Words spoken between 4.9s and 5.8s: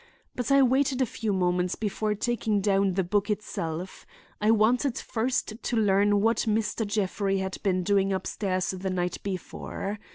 first to